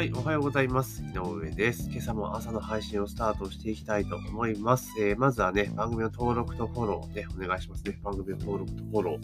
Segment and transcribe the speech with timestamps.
[0.00, 1.02] はい、おはようございます。
[1.02, 1.90] 井上です。
[1.90, 4.94] 今朝も朝の配信をスタートしていきたいと思います。
[4.98, 7.98] えー、まずはね、番組の登録とフォローね、お願いしますね。
[8.02, 9.18] 番組の登録とフォロー、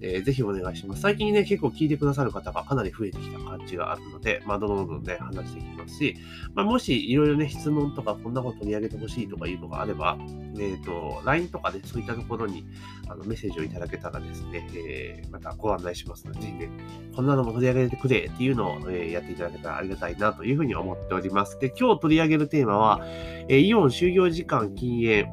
[0.00, 1.02] えー、ぜひお願いします。
[1.02, 6.16] 最近ね、結構聞いてくださる方がかなり増えてきた感じがあるので、まあ、どんどんね、話していきますし、
[6.54, 12.64] まあ、もしいろいろね、質問とかこんなこと取り上げてほしいとかいうのがあれば、えっ、ー、と、LINE とかね、そういったところに
[13.06, 16.70] あのメッセージをいただけたらですね、え、またご案内しますので、ぜひね、
[17.14, 21.58] こんなのも取り上げてくれっていうのを、えやっていただけたらありがたいなというふうに思っております。
[21.58, 23.00] で、今日取り上げるテーマは、
[23.48, 25.28] えイオン就業時間禁煙、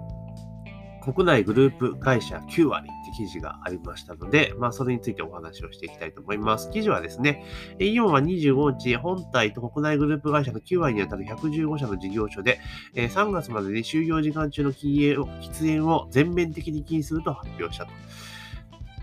[1.14, 6.70] 国内グループ会社9割って記事がありましたので、まあ、それについてお話をしていきたいと思います。
[6.72, 7.44] 記事はですね、
[7.80, 12.60] イオンは25日、本体と国内グループ会社の9割にあたる115社の事業所で、
[12.94, 17.92] 3月までに就業時間中の禁煙を喫煙を全面的に禁止すると発表したと。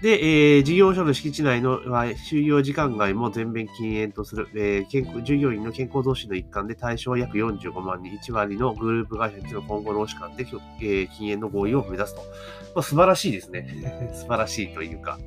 [0.07, 10.47] で、えー、事業所の敷地内の就業時間外も全面禁煙とする、えー、健康従業員の健康増進の一環で対象は約45万人、1割のグループ会社にの今後の労使間で、
[10.81, 12.21] えー、禁煙の合意を目指すと。
[12.77, 14.13] まあ、素晴らしいですね。
[14.15, 15.19] 素晴らしいというか。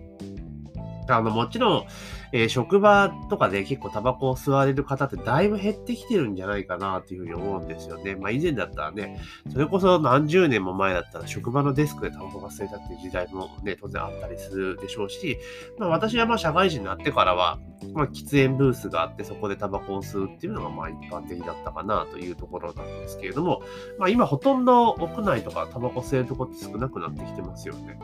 [1.17, 1.85] あの、もちろん、
[2.31, 8.15] えー、職場とかで結構タバコを吸われる方ってだいぶ減ってきてるんじゃないかなっていうふうに思うんですよね。
[8.15, 9.19] まあ以前だったらね、
[9.51, 15.37] それこそ何十年も前だったら職場のデスクでタバコが吸えたっていう時代もね、当然あったりするでしょうし、
[15.79, 17.59] まあ私はまあ社会人になってからは、
[17.93, 23.63] まあ喫煙ブースがあってそこでタバコを吸うっていうのがまあ一般的だったかなというところなんですけれども、
[23.97, 27.99] まあ今ほとんど屋内とかタバコ吸えるとこって少なくなってきてますよね。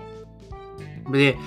[1.11, 1.37] で、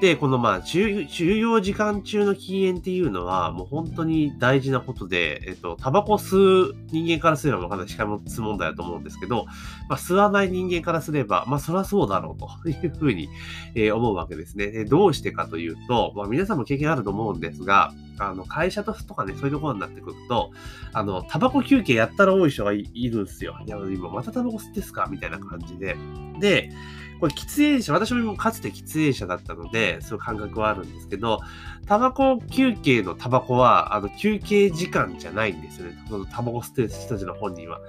[0.00, 6.36] で、このまあ、就業時間中の禁煙っていうのは、もう本当に大事なことで、えっと、タバコ吸
[6.68, 9.46] う人間からすれば、かなりしかもつ問題だと思うんですけど、
[9.88, 13.28] まあ、吸わない人間からすれば、まあ、そりゃそうだろうというふうに、
[13.74, 14.68] えー、思うわけですね。
[14.68, 20.52] で、どうしてかというと、まあ、皆さんも経験あると思うんですが、あの、会社とかね、そういうところになってくると、
[20.92, 23.58] あの、タバコ休憩やったら多い人がいるんですよ。
[23.66, 25.08] いや、今またタバコ吸ってすか？
[25.10, 25.96] みたいな感じで。
[26.38, 26.70] で、
[27.20, 31.40] これ喫煙者、私もかつて喫煙者だったので、そういう感覚はあるんですけど、
[31.86, 35.98] タバコ休憩のタバコは、あの、休憩時間じゃないんですよね。
[36.08, 37.80] そのタバコ吸ってる人たちの本人は。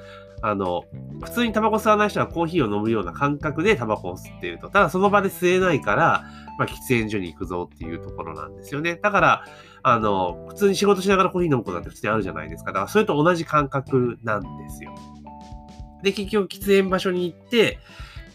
[0.41, 0.85] あの、
[1.22, 4.69] 普通にタバコ吸わない人はコーヒーを飲むような感覚でタバコを吸っていると。
[4.69, 6.23] ただその場で吸えないから、
[6.57, 8.96] まあ、喫煙所に行くぞっていうところなんですよね。
[9.01, 9.46] だから、
[9.84, 12.72] あの、普通に仕事しながらコーヒー飲むことなんて普通にあるじゃないですか。
[12.72, 14.96] だからそれと同じ感覚なんですよ。
[16.03, 17.79] で、結局喫煙場所に行って、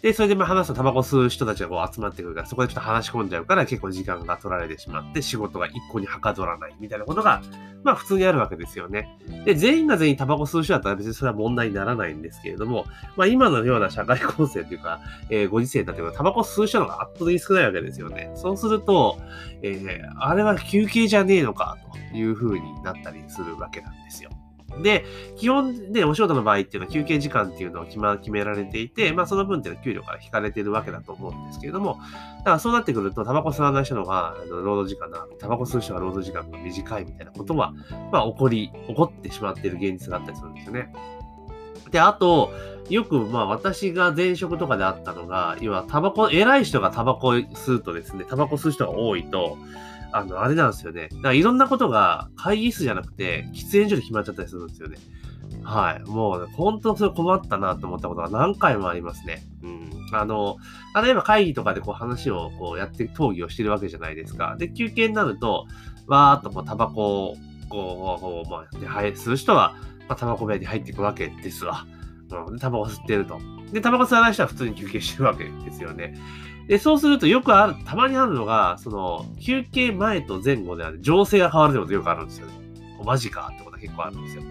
[0.04, 7.40] で、それでまあ話すとタバコ吸う人たちがこう集まってくるから、そこでちょっと話し込んじゃうから結構時間が取られてしまって仕事が一向にはかどらないみたいなことが、
[7.84, 9.08] まあ普通にあるわけですよね。
[9.46, 12.84] で、全員が全員タバコ吸う人だったら別にそれは問題にならないんですけれども、
[13.16, 15.00] まあ今のような社会構成というか、
[15.30, 18.30] えー、ご時世だというか、タバコ吸う人の方が圧倒的に少ないわけですよね。
[18.34, 19.18] そうすると、
[19.62, 21.78] えー、あれは休憩じゃねえのか
[22.12, 24.28] という風になったりするわけなんですよ。
[24.82, 25.04] で、
[25.36, 31.98] 基本でお仕事の場合っていうのは休憩時間っていうのを決,、ま、決められていて、まあその分っていうのは給料から引かれてるわけだと思うんですけれども、
[32.38, 37.72] だからそうなってくると、タバコ吸わない人のが、あの労働時間が、タバコ吸う人は労働時間が短いみたいなことは、
[38.12, 40.92] まあ起こり、起こってしまっている現実があったりするんですよね。
[41.90, 42.50] で、あと、
[42.90, 49.56] よく、まあ私が前職とかであったのが、要はタバコ、偉い人がタバコ吸うとですね、タバコ吸う人が多いと、
[50.14, 51.08] あの、あれなんですよね。
[51.10, 54.96] だからいろんなことが会議室じゃなくて、喫煙所で決まっちゃったりするんですよね。
[55.64, 56.08] はい。
[56.08, 59.42] もう、本当それ困ったなと思ったことが何回もありますね。
[59.62, 59.90] うん。
[60.12, 60.58] あの、
[61.02, 64.54] 例えば会議とかでこう話をこうやって、討議をしてるわけじゃないですか。
[64.56, 65.66] で、休憩になると、
[66.06, 67.36] わーっとこうタバコを、
[67.68, 69.74] こう、まあ、手配する人は、
[70.08, 71.86] まあ、タバコ部屋に入っていくわけですわ。
[72.48, 72.58] うん。
[72.58, 73.40] タバコ吸ってると。
[73.72, 76.14] で、タバコ吸わない人は普通に休憩してるわけですよね。
[76.68, 82.54] で、そうするとよくある、たまにあるのが、その、休憩前と前後である、情勢が変わるってことよくあるんですよね。
[83.04, 84.42] マジかってことが結構あるんですよ。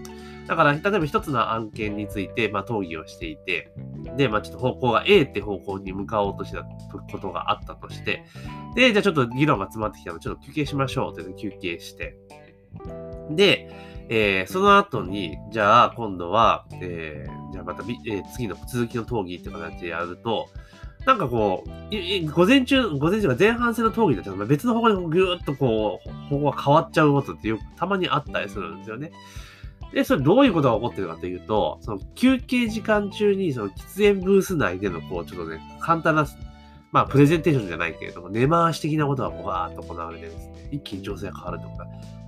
[0.46, 3.72] だから、例えば一つの案件について、まあ、討議をしていて、
[4.16, 8.24] で、まあ、ちょっと方向が A って方向に向かおうとしたことがあったとして、
[8.74, 12.16] で、じゃあちょっと議論が詰まってきたので、ちょっと休憩しましょうって休憩して、
[13.30, 13.70] で、
[14.10, 20.50] えー、その後に、じゃあ今度は、えー、じゃあまた、えー、次の続きの討議って形でやると、
[21.06, 29.12] なんかこう、午前中、午前中が前半戦の討議だと別の方向にぐーっとこう、方向が変わっちゃうことってよくたまにあったりするんですよね。
[29.92, 36.26] で、それどういうことが起こってるかというと、その休憩時間中にその喫煙ブース内でのこう、ちょっとね、簡単な、
[36.90, 41.86] まあ、プレゼンテーションじゃないけれども、根回し的なことがこう、わーっと行われてですね、一気に情勢が変わるとか、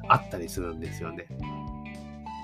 [0.08, 1.26] あったりするんですよね。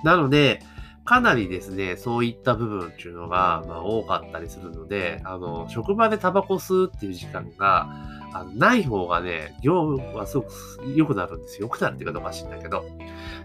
[0.02, 0.60] なので、
[1.04, 7.88] かなりですね、そういった部分っていうのが、まあ、多かったりするので、あの、職場でタバコ吸うっていう時間が、
[8.34, 10.52] あのない方がね、量はすごく
[10.94, 11.66] 良くなるんですよ。
[11.66, 12.84] 良くなるっていうかおかしいんだけど。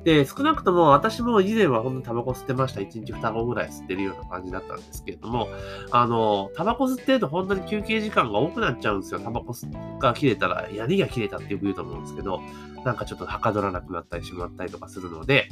[0.04, 2.82] で、少なくとも私も以前は本当にタバコ吸ってました。
[2.82, 5.50] 1日2本ぐらい吸ってるような感じだったんですけれども、
[5.92, 9.20] あの、タバコ吸ってると本当に休憩時間が多くなっちゃうんですよ。
[9.20, 9.54] タバコ
[10.00, 12.40] が切れたら、槍が切れたってよく言うと思うんですけど、
[12.86, 15.50] なんかちょっとはかどらなくなったりしまったりとかするので、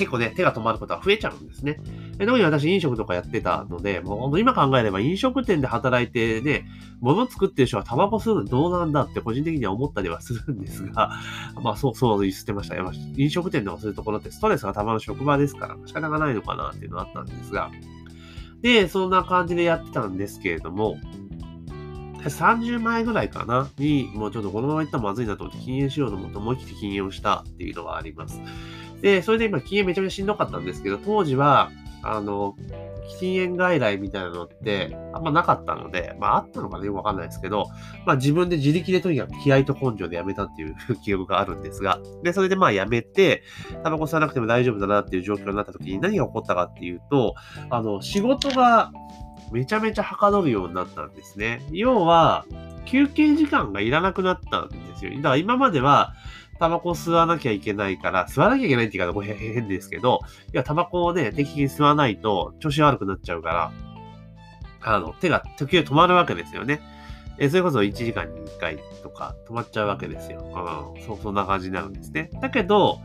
[0.00, 1.78] 結構ね、手が止まることは増えちゃうんですね。
[2.18, 6.66] 特に私飲食とかやってたので、もう今考えれば飲食店で働いてね、
[7.00, 11.10] 物作ってる人はタバコ吸うのどうなんだって個人的には思ったりはするんですが、
[11.62, 12.76] まあそう、そう言ってました。
[12.76, 17.70] 飲食店とかそういうところってストレスがたまる職場ですから仕方がないのかなっていうのはあったんですが、
[18.62, 20.96] で、そんな感じでやってたんですけれども、
[22.24, 28.40] 30前ぐらいかなに、もうちょっとこのまま行ったらまずいなと思って禁煙しようと思って思い切って禁煙をしたっていうのがあります。
[29.02, 31.70] で、それで今禁煙めちゃめちゃしんどかったんですけど、当時は、
[32.02, 32.56] あの、
[33.18, 37.66] 禁煙外来みたいなのってあんまなかったので、まああったのかなよくわかんないですけど、
[38.06, 43.42] まあ自分で自力でとにかく気合と根性でやめたっていう 記憶があるんですが、で、それでまあやめて、
[43.82, 47.34] タバコ吸わなくても大丈夫だなっていう状況になった時に何が起こったかっていうと、
[47.68, 48.92] あの、仕事が
[49.52, 51.62] めちゃめちゃはかどるようになったんですね。
[51.72, 52.46] 要は、
[52.86, 55.12] 休憩時間がいらなくなったんですよ。
[55.16, 56.14] だから今までは、
[56.60, 60.20] タバコ吸わなきゃいけないから、吸わなきゃいけないって言うからこれ変ですけど、
[60.52, 63.72] いや、タバコをね、適宜吸わないと調子悪くなっちゃうから、
[64.82, 66.82] あの、手が時々止まるわけですよね。
[67.38, 70.40] えそれこそ1時間に1回とか止まっちゃうわけですよ。
[70.94, 72.28] うん、そうそんな感じになるんですね。
[72.42, 72.98] だけど、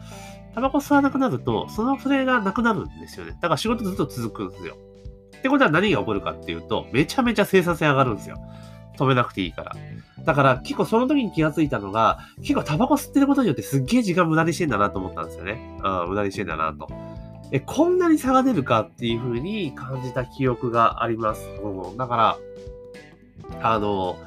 [0.53, 3.31] タバコ吸わなくなると、そのそれがなくなるんですよね。
[3.41, 4.75] だから仕事ずっと続くんですよ。
[5.37, 8.37] ってことは何が起こるかっていうと、めちゃめちゃ生産性上がるんですよ。
[8.95, 9.75] 止めなくていいから。
[10.23, 15.59] だから結構その時に気がついたのが、結構タバコ吸ってることによってすっげえ時間無駄にしてんだなと思ったんですよね。
[15.83, 16.87] うん、無駄にしてんだなと。
[17.51, 21.47] え、こんなに差が出るかっていう風に感じた記憶があります。
[21.63, 22.37] うん、だから、
[23.61, 24.17] あの、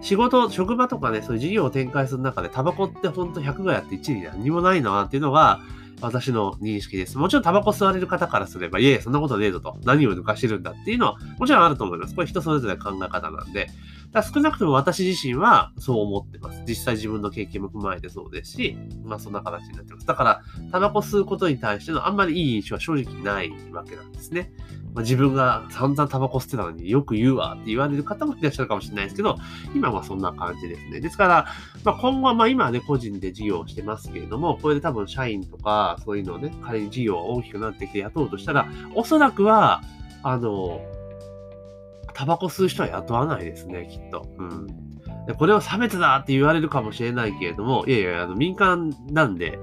[0.00, 5.60] 仕事、職場とかね、そういう事業を展開する中で、タバコってほんと100がやって1に何にもないなっていうのが、
[6.00, 7.18] 私の認識です。
[7.18, 9.78] もちろんタバコ吸われる方からすれば、いやいや、そんなことねえぞと。
[9.84, 12.14] 何を抜かしてるんだっていうのは、もちろんあると思います。
[12.14, 13.68] これ人それぞれ考え方なんで。
[14.12, 16.62] だ少なくとも私自身はそう思ってます。
[16.66, 20.06] 実際自分の経験も踏まえてそうですし、まあそんな形になってます。
[20.06, 24.52] だから、タバコ吸うことに対してのあんまりいい印象は正直ないわけなんですね。
[24.94, 29.36] まあ、自分が散々タバコ吸ってたのによく言うわって言われる方もいらっしゃるかもしれないですけど、
[29.74, 31.00] 今はそんな感じですね。
[31.00, 31.46] ですから、
[31.84, 39.82] まあ、今後はまあ今はね、個人で事業をしてますけれども、これで多分社員とかそういうのをね、仮に事業が大きくなってきて雇おうとしたら、おそらくは、
[40.22, 40.80] あの、
[42.18, 44.26] タバコ吸う人は雇わないですね、きっと。
[44.38, 44.66] うん。
[45.26, 49.60] でこれを差別だって言われるかもしれないけれども、いやいや、あの民間なんで、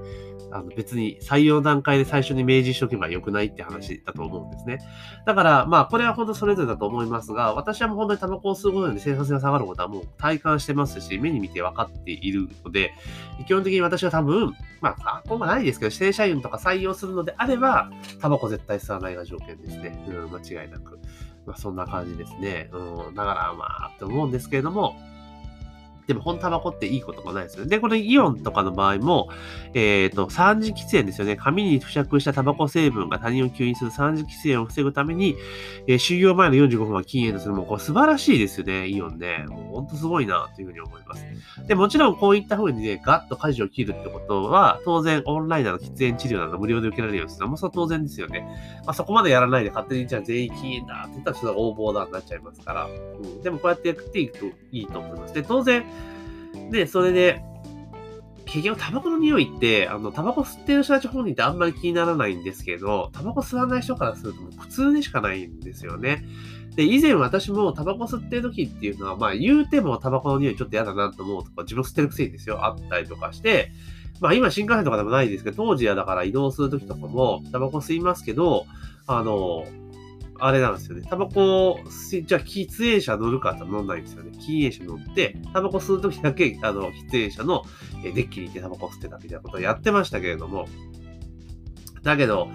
[0.52, 4.78] あの別に採用段階で最初に明示しとけばよくないって話だと思うんですね。
[5.26, 12.94] だから、まあ、これは本当それぞれだと思いますが、私はもう本当にタバコを吸うことで生産性が下がることはもう体感してますし、目に見て分かっているので、
[13.46, 17.90] 基本的に私は多分、まあ、学校はないですけど、正社員とか採用するのであれば、
[18.22, 20.02] タバコ絶対吸わないが条件ですね。
[20.08, 20.98] うん、間違いなく。
[21.46, 22.68] まあ、そんな感じですね。
[22.72, 24.96] うん、だからまあ、って思うんですけれども、
[26.06, 27.70] でも本タバコっていいことがないですよね。
[27.70, 29.28] で、このイオンとかの場合も、
[29.74, 31.36] えっ、ー、と、三次喫煙ですよね。
[31.36, 35.36] 紙に付着したタバコ成分が他人を吸引する三次喫煙を防ぐために、
[35.86, 37.54] えー、修行前の45分は禁煙とする。
[37.54, 39.44] もうこれ素晴らしいですよね、イオンね。
[39.48, 41.24] もう本当すごいな、というふうに思います。
[41.66, 48.46] で、もちろんこういった風にね、ガッと舵を切るってことは、当然オンラインなど喫煙治療など無料で受けられるようにするのもそれは当然ですよね。
[48.84, 52.86] まあ、そこまでやらないで勝手にじゃあ全員禁煙だって言ったらちょっと横暴だになっちゃいますから。
[52.86, 53.42] うん。
[53.42, 55.34] でもこうやってやっていくといいと思います。
[55.34, 55.84] で、当然、
[56.70, 57.42] で、それで、
[58.46, 66.24] 結局タバコの匂いって、あの、タバコ吸ってる人たち本人ってあんまり気にならないんですけど、タバコ吸わない人からするともう苦痛でしかないんですよね。
[66.76, 73.72] で、以前私もタバコ吸ってる時っていうのは、まあ言うてもタバコの匂いちょっと嫌だなと思うとか、自分吸ってるくせにですよ、あったりとかして、
[74.20, 78.66] まあ今新幹線とかでもないですけど、当時はだから移動する時とかもタバコ吸いますけど、
[79.06, 79.64] あの、
[80.38, 81.06] あれなんですよね。
[81.08, 84.32] タバコ、じゃあ喫煙者乗るかって乗んないんですよね。
[84.38, 87.64] 禁煙者乗って、タバコ吸うときだけ、あの、喫煙者の
[88.02, 90.68] デッキに行ってタバコ吸ってたみたいなことをやってましたけれども、
[92.02, 92.48] だけど、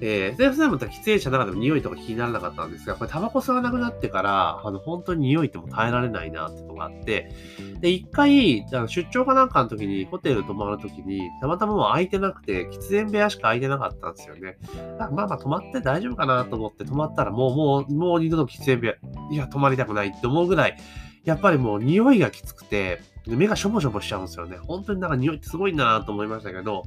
[0.00, 7.32] えー、で、普段も喫煙者の中でも匂いとか気にならなかったんですが、これタバコ吸わなくなってから、あの、本当に匂いっても耐えられないなってのがあって、
[7.80, 14.58] で、一回、あの出張かなんかの時に、ホテル泊まる時に、たまたまもう空いてなくて、喫煙部屋しか空いてなかったんですよね。
[14.98, 18.94] まあまあ泊まって大丈夫かなと思って泊まったら、もう、もう、もう二度と喫煙部屋、
[19.30, 20.76] いや、泊まりたくないって思うぐらい、
[21.24, 24.58] やっぱりもう匂いがきつくて、目がしょぼしょぼしちゃうんですよね。
[24.58, 26.84] 本当になんか匂いってすごいんだなと思いましたけど、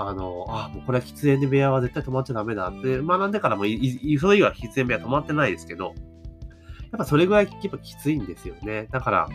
[0.00, 5.86] あの、あ、もうこれは喫煙部屋は絶対泊まっちゃダメだって学んでからも、いそれ以外は喫煙部屋泊まってないですけど、
[6.92, 8.86] やっぱそれぐらいやっぱきついんですよね。
[8.92, 9.28] だから、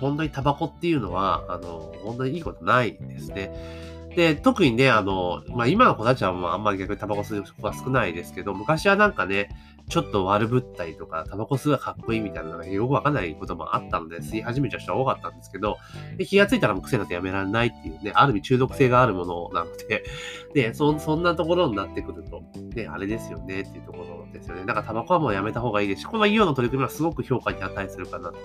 [0.00, 3.52] 本当にタバコっていうのは、あの、本当にいいことないですね。
[4.14, 9.48] で、特にね、あの、まあ、今の子たちはもうあんまり逆にタバコ吸う子が少ないですけど、昔はなんかね、
[9.88, 15.78] ちょっと悪ぶったりとか、タバコ吸うがかっこいいみたいなのがよくわかんないこともあったので、吸い始めちゃう人は多かったんですけど、
[16.16, 20.04] で気がついたらもう癖になってやめられないっていうね、ある意味中毒性があるものなので、
[20.54, 22.42] で、そそんなところになってくると、
[22.74, 24.64] ね、あれですよねっていうところですよね。
[24.66, 28.36] だからタバコはもうやめた方がいいですし、このイオンの取り組みはすごく評価に値するかなと。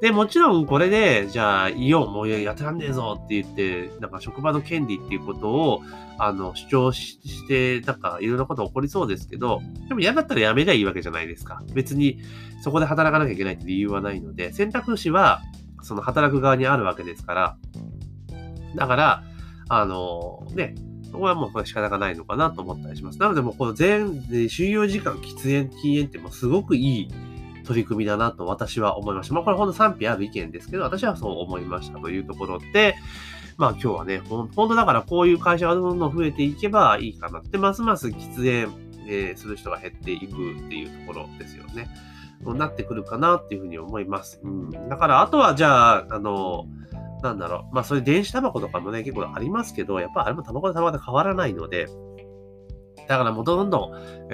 [0.00, 5.82] で、もちろんこれで、じゃあ、イオンもうやってらんねえぞって言って、なんか職場の権利っていうことを、
[6.18, 11.62] あの、主張して、なんかいろんなこと起こりそうですけど、でも嫌だったらやめりゃいいわけじゃないですか。
[11.72, 12.20] 別に
[12.62, 15.40] そこで働かなきゃいけないって理由はないので、選択肢は、
[15.82, 17.56] その働く側にあるわけですから、
[18.74, 19.22] だから、
[19.68, 20.74] あの、ね、
[21.10, 23.18] そこはもうこれ仕方がないのかなと思ったりします。
[23.18, 27.08] なのでもうこの全、収容時間喫煙禁煙ってもうすごくいい
[27.64, 29.34] 取り組みだなと私は思いました。
[29.34, 32.94] まあこれほんと賛否ある意見ですけど、私はそう思いましたというところで、
[33.56, 38.72] まあ今日はね、ほんとだからこういう会社がどんどん増えていけばいいかなって、ますます喫煙、
[39.08, 40.28] えー、する人が減っていくっ
[40.68, 41.88] ていうところですよね。
[42.44, 44.40] なってくるかなっていうふうに思います。
[44.42, 44.70] うん。
[44.70, 46.66] だからあとはじゃあ、あの、
[47.22, 47.74] なんだろう。
[47.74, 51.86] まあそういう電子タバコとかもね、結構ありますけど、やっぱあれもタバコとタバコで変わらないので、
[53.08, 53.90] だからもうどんどん、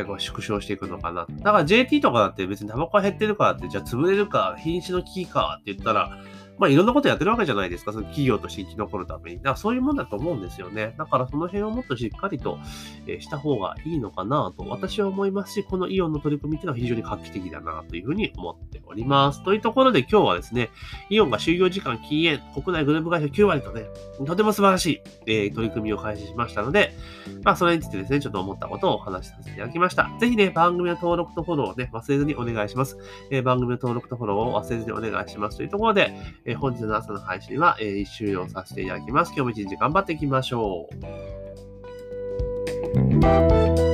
[0.07, 1.27] こう縮小していくのかな。
[1.29, 6.19] だから JT とかだって別にタバコが減ってるからって、じゃあ潰れるか、品種の危機かって言ったら、
[6.59, 7.93] まあいろんなことやってるわけじゃないですか。
[7.93, 9.39] その企業として生き残るために。
[9.39, 10.95] だからそういうもんだと思うんですよね。
[10.99, 12.59] だからその辺をもっとしっかりと、
[13.07, 19.43] えした方がいいのかなと私は思いますし、このイオンの取り組みっていうのは非常に画期的だなというふうに思っております。
[19.45, 20.71] というところで今日はですね、
[21.11, 23.87] イオンが就業時間禁煙、国内グループ会社9割とね、
[24.25, 26.93] とても素晴らしい、えー、取り組みを開始しましたので、
[27.43, 30.11] まあそれについてですね、ちょっと思ったことをお話しさせていただきました。
[30.21, 32.99] ぜひね、番組の登録とフォローをね、忘れずにお願いします。
[33.31, 39.33] えー、番組の登録とフォローを忘れずにお願いしますというところで、えー、本日の朝の配信は、えー、終了させていただきます。
[39.37, 40.89] 今日も一日頑張っていきましょ
[43.89, 43.92] う。